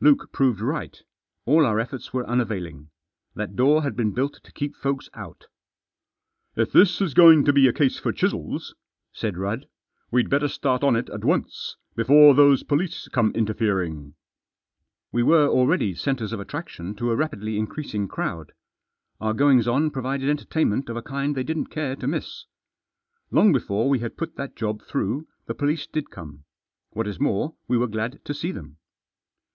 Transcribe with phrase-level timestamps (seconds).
[0.00, 1.02] Luke proved right.
[1.46, 2.90] All our efforts were unavailing.
[3.34, 5.46] That door had been built to keep folks out"
[6.62, 8.74] If this is going to be a case for chisels,"
[9.14, 9.66] said Rudd,"
[10.10, 14.12] we'd better start on it at once, before those police come interfering."
[15.10, 18.52] We were already centres of attraction to a rapidly increasing crowd.
[19.22, 22.44] Our goings on provided enter tainment of a kind they didn't care to miss.
[22.44, 23.36] Digitized by 903 THE JOSS.
[23.38, 26.44] Long before we had put that job through the police did come.
[26.90, 28.76] What is more, we were glad to see them.